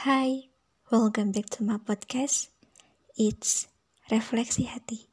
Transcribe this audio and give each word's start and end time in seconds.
Hai, 0.00 0.48
welcome 0.88 1.28
back 1.28 1.52
to 1.52 1.60
my 1.60 1.76
podcast. 1.76 2.48
It's 3.20 3.68
Refleksi 4.08 4.64
Hati. 4.64 5.04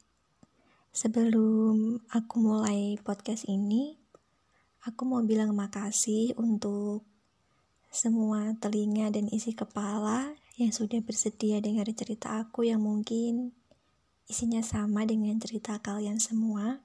Sebelum 0.96 2.00
aku 2.08 2.40
mulai 2.40 2.96
podcast 2.96 3.44
ini, 3.52 4.00
aku 4.88 5.04
mau 5.04 5.20
bilang 5.20 5.52
makasih 5.52 6.32
untuk 6.40 7.04
semua 7.92 8.56
telinga 8.56 9.12
dan 9.12 9.28
isi 9.28 9.52
kepala 9.52 10.32
yang 10.56 10.72
sudah 10.72 11.04
bersedia 11.04 11.60
dengar 11.60 11.84
cerita 11.92 12.40
aku 12.40 12.64
yang 12.64 12.80
mungkin 12.80 13.52
isinya 14.24 14.64
sama 14.64 15.04
dengan 15.04 15.36
cerita 15.36 15.76
kalian 15.84 16.16
semua. 16.16 16.80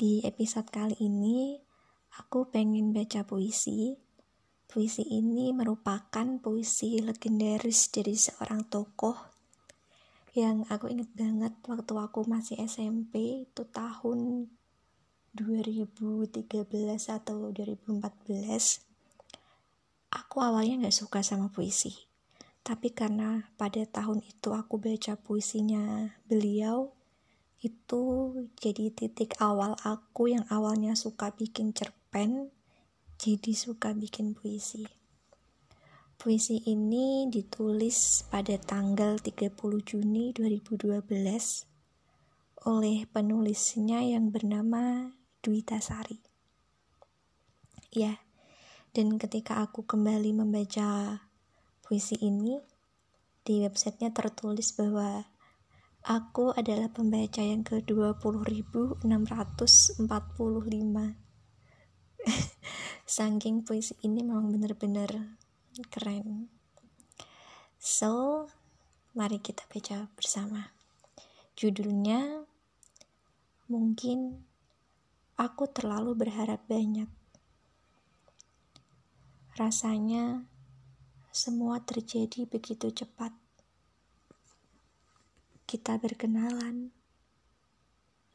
Di 0.00 0.24
episode 0.24 0.72
kali 0.72 0.96
ini, 0.96 1.60
aku 2.16 2.48
pengen 2.48 2.96
baca 2.96 3.20
puisi 3.28 4.00
Puisi 4.70 5.02
ini 5.02 5.50
merupakan 5.50 6.38
puisi 6.38 7.02
legendaris 7.02 7.90
dari 7.90 8.14
seorang 8.14 8.70
tokoh 8.70 9.18
yang 10.38 10.62
aku 10.70 10.86
inget 10.86 11.10
banget 11.18 11.50
waktu 11.66 11.90
aku 11.90 12.22
masih 12.22 12.54
SMP 12.62 13.42
itu 13.50 13.66
tahun 13.66 14.46
2013 15.34 16.54
atau 17.10 17.50
2014 17.50 17.98
aku 20.14 20.36
awalnya 20.38 20.86
gak 20.86 20.94
suka 20.94 21.26
sama 21.26 21.50
puisi 21.50 22.06
tapi 22.62 22.94
karena 22.94 23.50
pada 23.58 23.82
tahun 23.90 24.22
itu 24.22 24.54
aku 24.54 24.78
baca 24.78 25.18
puisinya 25.18 26.14
beliau 26.30 26.94
itu 27.58 28.02
jadi 28.62 28.94
titik 28.94 29.34
awal 29.42 29.74
aku 29.82 30.30
yang 30.30 30.46
awalnya 30.46 30.94
suka 30.94 31.34
bikin 31.34 31.74
cerpen 31.74 32.54
jadi 33.20 33.52
suka 33.52 33.92
bikin 33.92 34.32
puisi. 34.32 34.88
Puisi 36.16 36.64
ini 36.64 37.28
ditulis 37.28 38.24
pada 38.32 38.56
tanggal 38.56 39.20
30 39.20 39.52
Juni 39.84 40.32
2012 40.32 41.04
oleh 42.64 43.04
penulisnya 43.12 44.00
yang 44.00 44.32
bernama 44.32 45.12
Dwi 45.44 45.60
Tasari. 45.60 46.16
Ya, 47.92 48.24
dan 48.96 49.20
ketika 49.20 49.60
aku 49.68 49.84
kembali 49.84 50.40
membaca 50.40 51.20
puisi 51.84 52.16
ini, 52.24 52.56
di 53.44 53.60
websitenya 53.60 54.16
tertulis 54.16 54.72
bahwa 54.72 55.28
aku 56.08 56.56
adalah 56.56 56.88
pembaca 56.88 57.44
yang 57.44 57.68
ke-20.645 57.68 59.04
Saking 63.10 63.66
puisi 63.66 63.98
ini 64.06 64.22
memang 64.22 64.54
benar-benar 64.54 65.34
keren. 65.90 66.46
So, 67.74 68.46
mari 69.18 69.42
kita 69.42 69.66
baca 69.66 70.06
bersama. 70.14 70.70
Judulnya 71.58 72.46
mungkin 73.66 74.46
aku 75.34 75.66
terlalu 75.74 76.22
berharap 76.22 76.62
banyak. 76.70 77.10
Rasanya 79.58 80.46
semua 81.34 81.82
terjadi 81.82 82.46
begitu 82.46 82.94
cepat. 82.94 83.34
Kita 85.66 85.98
berkenalan, 85.98 86.94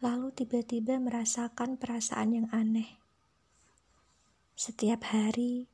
lalu 0.04 0.36
tiba-tiba 0.36 1.00
merasakan 1.00 1.80
perasaan 1.80 2.44
yang 2.44 2.48
aneh 2.52 3.05
setiap 4.56 5.12
hari 5.12 5.68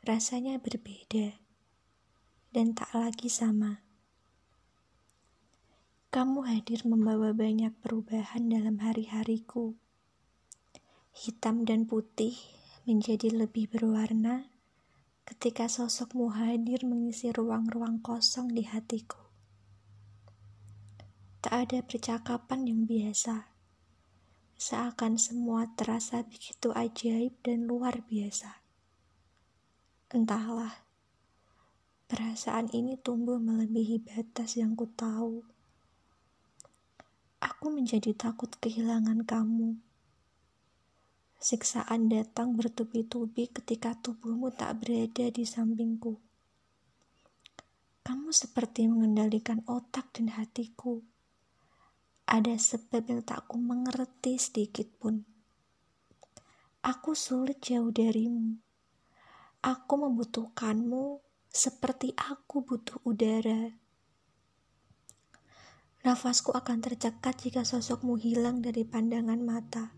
rasanya 0.00 0.56
berbeda 0.56 1.36
dan 2.48 2.72
tak 2.72 2.88
lagi 2.96 3.28
sama. 3.28 3.84
Kamu 6.08 6.48
hadir 6.48 6.88
membawa 6.88 7.36
banyak 7.36 7.76
perubahan 7.84 8.48
dalam 8.48 8.80
hari-hariku. 8.80 9.76
Hitam 11.12 11.68
dan 11.68 11.84
putih 11.84 12.32
menjadi 12.88 13.36
lebih 13.36 13.68
berwarna 13.68 14.48
ketika 15.28 15.68
sosokmu 15.68 16.32
hadir 16.32 16.88
mengisi 16.88 17.28
ruang-ruang 17.36 18.00
kosong 18.00 18.48
di 18.48 18.64
hatiku. 18.64 19.20
Tak 21.44 21.68
ada 21.68 21.84
percakapan 21.84 22.64
yang 22.64 22.88
biasa 22.88 23.55
seakan 24.56 25.20
semua 25.20 25.68
terasa 25.76 26.24
begitu 26.24 26.72
ajaib 26.72 27.36
dan 27.44 27.68
luar 27.68 28.00
biasa. 28.08 28.64
Entahlah, 30.08 30.72
perasaan 32.08 32.72
ini 32.72 32.96
tumbuh 32.96 33.36
melebihi 33.36 34.00
batas 34.00 34.56
yang 34.56 34.72
ku 34.72 34.88
tahu. 34.88 35.44
Aku 37.36 37.68
menjadi 37.68 38.16
takut 38.16 38.48
kehilangan 38.56 39.28
kamu. 39.28 39.76
Siksaan 41.36 42.08
datang 42.08 42.56
bertubi-tubi 42.56 43.52
ketika 43.52 43.92
tubuhmu 44.00 44.48
tak 44.56 44.80
berada 44.80 45.28
di 45.28 45.44
sampingku. 45.44 46.16
Kamu 48.00 48.32
seperti 48.32 48.88
mengendalikan 48.88 49.60
otak 49.68 50.16
dan 50.16 50.32
hatiku 50.32 51.04
ada 52.26 52.58
sebab 52.58 53.06
yang 53.06 53.22
tak 53.22 53.46
ku 53.46 53.54
mengerti 53.54 54.34
sedikit 54.34 54.90
pun. 54.98 55.22
Aku 56.82 57.14
sulit 57.14 57.62
jauh 57.62 57.94
darimu. 57.94 58.58
Aku 59.62 59.94
membutuhkanmu 59.94 61.22
seperti 61.46 62.14
aku 62.18 62.66
butuh 62.66 62.98
udara. 63.06 63.78
Nafasku 66.02 66.54
akan 66.54 66.78
tercekat 66.82 67.34
jika 67.46 67.62
sosokmu 67.66 68.18
hilang 68.18 68.62
dari 68.62 68.86
pandangan 68.86 69.42
mata. 69.42 69.94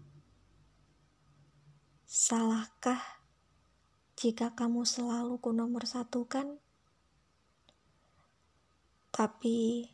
Salahkah 2.09 3.25
jika 4.17 4.57
kamu 4.57 4.89
selalu 4.89 5.37
ku 5.41 5.53
nomor 5.53 5.85
satukan? 5.85 6.57
Tapi 9.13 9.89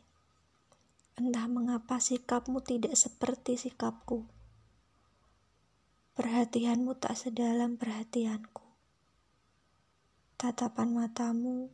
Entah 1.15 1.47
mengapa 1.47 1.95
sikapmu 2.03 2.59
tidak 2.59 2.99
seperti 2.99 3.55
sikapku. 3.55 4.27
Perhatianmu 6.15 6.99
tak 6.99 7.15
sedalam 7.15 7.79
perhatianku. 7.79 8.67
Tatapan 10.35 10.91
matamu 10.91 11.71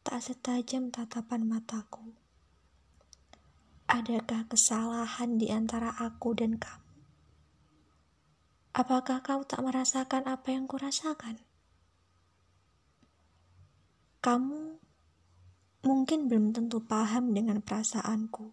tak 0.00 0.24
setajam 0.24 0.88
tatapan 0.88 1.44
mataku. 1.44 2.16
Adakah 3.92 4.48
kesalahan 4.48 5.36
di 5.36 5.52
antara 5.52 5.92
aku 6.00 6.32
dan 6.32 6.56
kamu? 6.56 6.96
Apakah 8.72 9.20
kau 9.20 9.44
tak 9.44 9.60
merasakan 9.64 10.32
apa 10.32 10.48
yang 10.52 10.64
kurasakan? 10.64 11.44
Kamu 14.24 14.80
mungkin 15.86 16.26
belum 16.26 16.50
tentu 16.50 16.82
paham 16.82 17.30
dengan 17.30 17.62
perasaanku. 17.62 18.50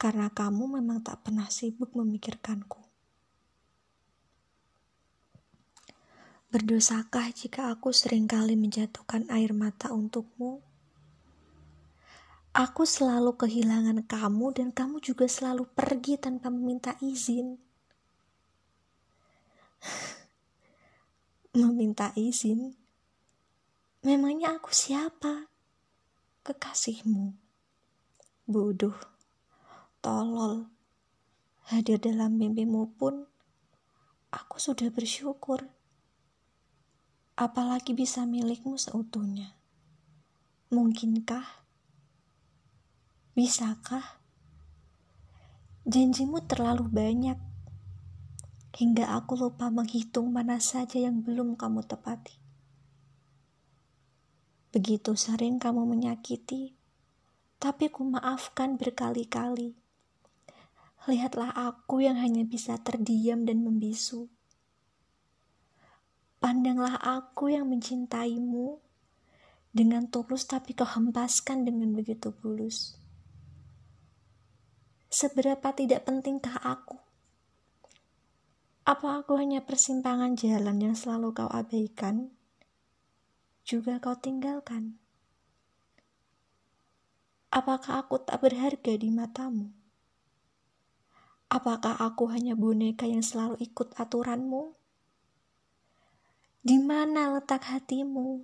Karena 0.00 0.32
kamu 0.32 0.80
memang 0.80 1.04
tak 1.04 1.28
pernah 1.28 1.46
sibuk 1.52 1.92
memikirkanku. 1.92 2.80
Berdosakah 6.48 7.32
jika 7.32 7.70
aku 7.72 7.92
sering 7.92 8.24
kali 8.28 8.56
menjatuhkan 8.56 9.28
air 9.28 9.52
mata 9.52 9.92
untukmu? 9.92 10.64
Aku 12.52 12.84
selalu 12.84 13.36
kehilangan 13.40 14.04
kamu 14.04 14.46
dan 14.52 14.68
kamu 14.68 15.00
juga 15.00 15.24
selalu 15.24 15.64
pergi 15.72 16.20
tanpa 16.20 16.52
meminta 16.52 16.92
izin. 17.00 17.56
meminta 21.56 22.12
izin 22.16 22.81
Memangnya 24.02 24.58
aku 24.58 24.74
siapa? 24.74 25.46
Kekasihmu. 26.42 27.38
Bodoh. 28.50 28.98
Tolol. 30.02 30.66
Hadir 31.70 32.02
dalam 32.02 32.34
mimpimu 32.34 32.98
pun, 32.98 33.22
aku 34.34 34.58
sudah 34.58 34.90
bersyukur. 34.90 35.70
Apalagi 37.38 37.94
bisa 37.94 38.26
milikmu 38.26 38.74
seutuhnya. 38.74 39.54
Mungkinkah? 40.74 41.62
Bisakah? 43.38 44.18
Janjimu 45.86 46.42
terlalu 46.50 46.90
banyak 46.90 47.38
hingga 48.74 49.14
aku 49.14 49.38
lupa 49.38 49.70
menghitung 49.70 50.34
mana 50.34 50.58
saja 50.58 50.98
yang 50.98 51.22
belum 51.22 51.54
kamu 51.54 51.86
tepati. 51.86 52.41
Begitu 54.72 55.12
sering 55.20 55.60
kamu 55.60 55.84
menyakiti, 55.84 56.72
tapi 57.60 57.92
ku 57.92 58.08
maafkan 58.08 58.80
berkali-kali. 58.80 59.76
Lihatlah 61.04 61.52
aku 61.52 62.00
yang 62.00 62.16
hanya 62.16 62.48
bisa 62.48 62.80
terdiam 62.80 63.44
dan 63.44 63.60
membisu. 63.60 64.32
Pandanglah 66.40 66.96
aku 66.98 67.52
yang 67.52 67.68
mencintaimu 67.68 68.80
dengan 69.76 70.08
tulus 70.08 70.48
tapi 70.48 70.72
kau 70.72 70.88
hempaskan 70.88 71.68
dengan 71.68 71.92
begitu 71.92 72.32
tulus. 72.32 72.96
Seberapa 75.12 75.76
tidak 75.76 76.08
pentingkah 76.08 76.56
aku? 76.64 76.96
Apa 78.88 79.20
aku 79.20 79.36
hanya 79.36 79.62
persimpangan 79.62 80.32
jalan 80.34 80.80
yang 80.80 80.96
selalu 80.96 81.36
kau 81.36 81.50
abaikan? 81.52 82.32
Juga 83.62 84.02
kau 84.02 84.18
tinggalkan? 84.18 84.98
Apakah 87.54 88.02
aku 88.02 88.18
tak 88.18 88.42
berharga 88.42 88.98
di 88.98 89.06
matamu? 89.06 89.70
Apakah 91.46 92.00
aku 92.00 92.26
hanya 92.32 92.58
boneka 92.58 93.06
yang 93.06 93.22
selalu 93.22 93.60
ikut 93.62 93.94
aturanmu? 93.94 94.74
Di 96.64 96.80
mana 96.82 97.38
letak 97.38 97.70
hatimu? 97.70 98.42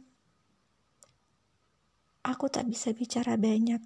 Aku 2.23 2.47
tak 2.47 2.71
bisa 2.71 2.95
bicara 2.95 3.35
banyak. 3.35 3.83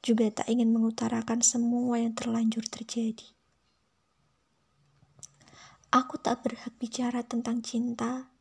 Juga 0.00 0.30
tak 0.30 0.48
ingin 0.48 0.72
mengutarakan 0.72 1.44
semua 1.44 2.00
yang 2.00 2.16
terlanjur 2.16 2.64
terjadi. 2.64 3.28
Aku 5.92 6.16
tak 6.16 6.40
berhak 6.46 6.72
bicara 6.80 7.20
tentang 7.26 7.60
cinta 7.60 8.33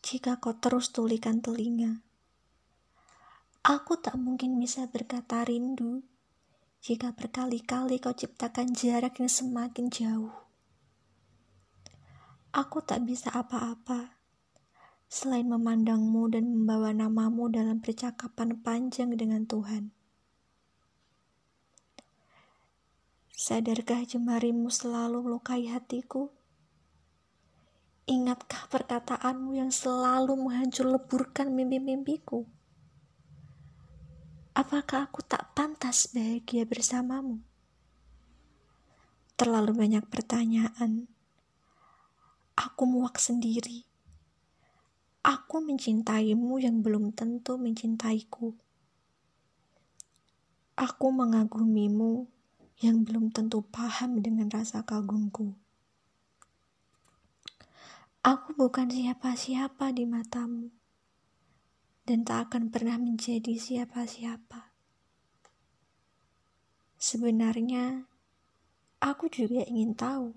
jika 0.00 0.40
kau 0.40 0.56
terus 0.56 0.92
tulikan 0.92 1.44
telinga. 1.44 2.00
Aku 3.60 4.00
tak 4.00 4.16
mungkin 4.16 4.56
bisa 4.56 4.88
berkata 4.88 5.44
rindu 5.44 6.00
jika 6.80 7.12
berkali-kali 7.12 8.00
kau 8.00 8.16
ciptakan 8.16 8.72
jarak 8.72 9.20
yang 9.20 9.28
semakin 9.28 9.92
jauh. 9.92 10.32
Aku 12.56 12.80
tak 12.80 13.04
bisa 13.04 13.28
apa-apa 13.30 14.16
selain 15.10 15.44
memandangmu 15.44 16.32
dan 16.32 16.48
membawa 16.48 16.96
namamu 16.96 17.52
dalam 17.52 17.84
percakapan 17.84 18.56
panjang 18.64 19.12
dengan 19.12 19.44
Tuhan. 19.44 19.92
Sadarkah 23.36 24.04
jemarimu 24.08 24.72
selalu 24.72 25.24
melukai 25.24 25.68
hatiku? 25.68 26.32
Ingatkah 28.10 28.66
perkataanmu 28.66 29.54
yang 29.54 29.70
selalu 29.70 30.34
menghancur 30.34 30.90
leburkan 30.90 31.54
mimpi-mimpiku? 31.54 32.42
apakah 34.60 35.08
aku 35.08 35.24
tak 35.24 35.56
pantas 35.56 36.12
bahagia 36.12 36.68
bersamamu? 36.68 37.40
Terlalu 39.40 39.72
banyak 39.72 40.04
pertanyaan. 40.12 41.08
Aku 42.60 42.84
muak 42.84 43.16
sendiri. 43.16 43.88
Aku 45.24 45.64
mencintaimu 45.64 46.60
yang 46.60 46.84
belum 46.84 47.16
tentu 47.16 47.56
mencintaiku. 47.56 48.52
Aku 50.76 51.06
mengagumimu 51.08 52.28
yang 52.84 53.04
belum 53.04 53.32
tentu 53.32 53.64
paham 53.64 54.20
dengan 54.20 54.52
rasa 54.52 54.84
kagumku. 54.84 55.56
Aku 58.20 58.52
bukan 58.52 58.92
siapa-siapa 58.92 59.96
di 59.96 60.04
matamu 60.04 60.68
dan 62.04 62.20
tak 62.20 62.52
akan 62.52 62.68
pernah 62.68 63.00
menjadi 63.00 63.56
siapa-siapa. 63.56 64.76
Sebenarnya, 67.00 68.04
aku 69.00 69.24
juga 69.32 69.64
ingin 69.64 69.96
tahu 69.96 70.36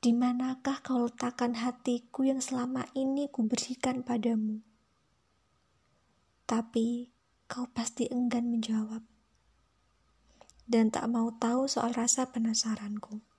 di 0.00 0.16
manakah 0.16 0.80
kau 0.80 1.12
letakkan 1.12 1.60
hatiku 1.60 2.24
yang 2.24 2.40
selama 2.40 2.88
ini 2.96 3.28
kuberikan 3.28 4.00
padamu. 4.00 4.64
Tapi 6.48 7.12
kau 7.52 7.68
pasti 7.68 8.08
enggan 8.08 8.48
menjawab 8.48 9.04
dan 10.64 10.88
tak 10.88 11.04
mau 11.04 11.28
tahu 11.36 11.68
soal 11.68 11.92
rasa 11.92 12.32
penasaranku. 12.32 13.33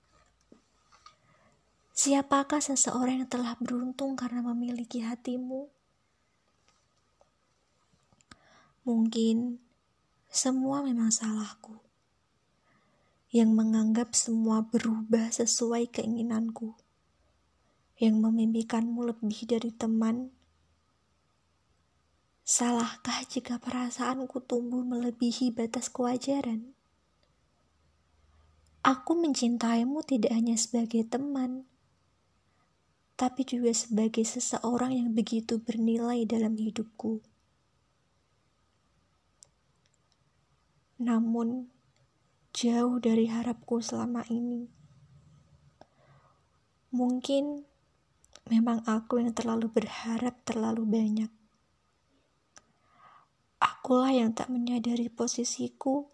Siapakah 1.95 2.59
seseorang 2.59 3.23
yang 3.23 3.31
telah 3.31 3.55
beruntung 3.55 4.19
karena 4.19 4.43
memiliki 4.43 4.99
hatimu? 4.99 5.71
Mungkin 8.83 9.63
semua 10.27 10.83
memang 10.83 11.07
salahku 11.07 11.79
yang 13.31 13.55
menganggap 13.55 14.11
semua 14.11 14.67
berubah 14.67 15.31
sesuai 15.31 15.87
keinginanku, 15.87 16.75
yang 17.95 18.19
memimpikanmu 18.19 19.15
lebih 19.15 19.47
dari 19.47 19.71
teman. 19.71 20.35
Salahkah 22.43 23.23
jika 23.23 23.55
perasaanku 23.55 24.43
tumbuh 24.43 24.83
melebihi 24.83 25.55
batas 25.55 25.87
kewajaran? 25.87 26.75
Aku 28.83 29.15
mencintaimu 29.15 30.03
tidak 30.03 30.35
hanya 30.35 30.59
sebagai 30.59 31.07
teman, 31.07 31.63
tapi 33.15 33.47
juga 33.47 33.71
sebagai 33.71 34.27
seseorang 34.27 34.95
yang 34.95 35.09
begitu 35.15 35.59
bernilai 35.59 36.27
dalam 36.27 36.59
hidupku. 36.59 37.23
namun 40.95 41.67
jauh 42.55 43.03
dari 43.03 43.27
harapku 43.27 43.83
selama 43.83 44.23
ini. 44.31 44.71
Mungkin 46.95 47.67
memang 48.47 48.79
aku 48.87 49.19
yang 49.19 49.35
terlalu 49.35 49.67
berharap 49.67 50.39
terlalu 50.47 50.87
banyak. 50.87 51.31
Akulah 53.59 54.15
yang 54.15 54.31
tak 54.31 54.47
menyadari 54.47 55.11
posisiku 55.11 56.07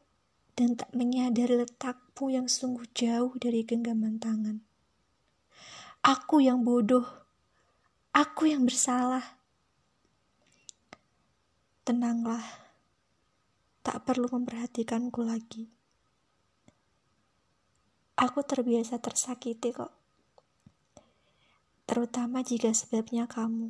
dan 0.57 0.73
tak 0.73 0.89
menyadari 0.97 1.61
letakku 1.61 2.33
yang 2.33 2.49
sungguh 2.49 2.89
jauh 2.97 3.37
dari 3.37 3.61
genggaman 3.61 4.17
tangan. 4.17 4.65
Aku 6.01 6.41
yang 6.41 6.65
bodoh, 6.65 7.05
aku 8.09 8.49
yang 8.49 8.65
bersalah. 8.65 9.37
Tenanglah 11.85 12.41
tak 13.85 14.01
perlu 14.01 14.25
memperhatikanku 14.33 15.21
lagi. 15.21 15.69
Aku 18.17 18.41
terbiasa 18.41 18.97
tersakiti 18.97 19.69
kok. 19.73 19.93
Terutama 21.85 22.41
jika 22.41 22.73
sebabnya 22.73 23.29
kamu. 23.29 23.69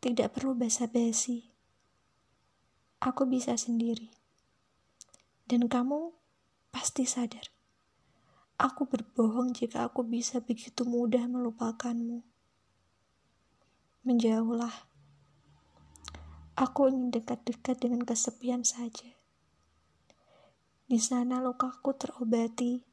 Tidak 0.00 0.32
perlu 0.32 0.56
basa-basi. 0.56 1.52
Aku 3.04 3.28
bisa 3.28 3.60
sendiri. 3.60 4.08
Dan 5.44 5.68
kamu 5.68 6.16
pasti 6.72 7.04
sadar. 7.04 7.61
Aku 8.62 8.86
berbohong 8.86 9.50
jika 9.58 9.90
aku 9.90 10.06
bisa 10.06 10.38
begitu 10.38 10.86
mudah 10.86 11.26
melupakanmu. 11.26 12.22
Menjauhlah 14.06 14.92
Aku 16.52 16.86
ingin 16.86 17.10
dekat-dekat 17.10 17.80
dengan 17.82 18.06
kesepian 18.06 18.62
saja. 18.62 19.10
Di 20.86 21.00
sana 21.02 21.42
lukaku 21.42 21.90
terobati. 21.96 22.84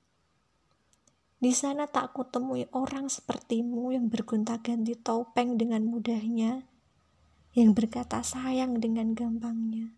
Di 1.38 1.51
sana 1.53 1.85
tak 1.85 2.17
kutemui 2.17 2.65
orang 2.73 3.11
sepertimu 3.11 3.93
yang 3.93 4.09
bergonta-ganti 4.09 4.97
topeng 4.97 5.59
dengan 5.59 5.85
mudahnya, 5.85 6.65
yang 7.53 7.77
berkata 7.77 8.25
sayang 8.25 8.81
dengan 8.81 9.13
gampangnya. 9.13 9.93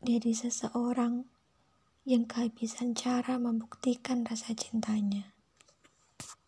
Jadi 0.00 0.32
seseorang 0.32 1.37
yang 2.08 2.24
kehabisan 2.24 2.96
cara 2.96 3.36
membuktikan 3.36 4.24
rasa 4.24 4.56
cintanya. 4.56 5.37